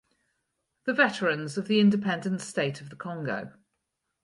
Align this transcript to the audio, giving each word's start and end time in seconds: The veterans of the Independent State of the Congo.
The 0.85 0.95
veterans 0.95 1.59
of 1.59 1.67
the 1.67 1.79
Independent 1.79 2.41
State 2.41 2.81
of 2.81 2.89
the 2.89 2.95
Congo. 2.95 3.53